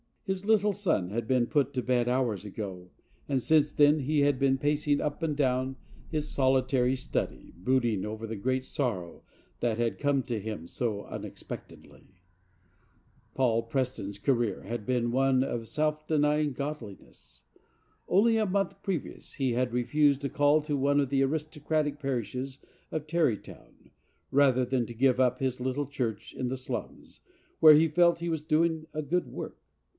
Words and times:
His 0.25 0.45
little 0.45 0.71
son 0.73 1.09
had 1.09 1.27
been 1.27 1.45
put 1.45 1.73
to 1.73 1.83
bed 1.83 2.07
hours 2.07 2.45
ago, 2.45 2.89
and 3.27 3.39
since 3.41 3.73
then 3.73 3.99
he 3.99 4.21
had 4.21 4.39
been 4.39 4.57
pacing 4.57 4.99
up 5.01 5.21
and 5.21 5.35
down 5.35 5.75
his 6.09 6.29
solitary 6.29 6.95
study, 6.95 7.53
brooding 7.57 8.03
over 8.05 8.25
the 8.25 8.37
great 8.37 8.63
sorrow 8.65 9.23
that 9.59 9.77
had 9.77 9.99
come 9.99 10.23
to 10.23 10.39
him 10.39 10.65
so 10.67 11.03
unexpectedly. 11.03 12.15
Paul 13.35 13.61
Preston's 13.63 14.17
career 14.17 14.63
had 14.63 14.85
been 14.87 15.11
one 15.11 15.43
of 15.43 15.67
self 15.67 16.07
denying 16.07 16.53
godliness. 16.53 17.43
Only 18.07 18.37
a 18.37 18.45
month 18.45 18.81
previous 18.81 19.33
he 19.33 19.51
had 19.53 19.73
refused 19.73 20.23
a 20.25 20.29
call 20.29 20.61
to 20.61 20.77
one 20.77 20.99
of 21.01 21.09
the 21.09 21.21
aristocratic 21.23 21.99
parishes 21.99 22.57
of 22.89 23.05
Tarrytown 23.05 23.91
rather 24.31 24.65
than 24.65 24.85
to 24.87 24.93
give 24.95 25.19
up 25.19 25.39
his 25.39 25.59
little 25.59 25.85
church 25.85 26.33
in 26.33 26.47
the 26.47 26.57
slums, 26.57 27.19
where 27.59 27.73
he 27.75 27.89
felt 27.89 28.19
he 28.19 28.29
was 28.29 28.43
doing 28.45 28.87
a 28.93 29.01
good 29.03 29.27
work. 29.27 29.57